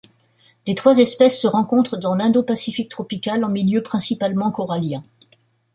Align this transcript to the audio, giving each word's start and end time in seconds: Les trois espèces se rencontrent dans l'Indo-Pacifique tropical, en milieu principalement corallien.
Les 0.65 0.73
trois 0.73 0.97
espèces 0.97 1.39
se 1.39 1.45
rencontrent 1.45 1.95
dans 1.95 2.15
l'Indo-Pacifique 2.15 2.89
tropical, 2.89 3.43
en 3.43 3.49
milieu 3.49 3.83
principalement 3.83 4.49
corallien. 4.49 5.03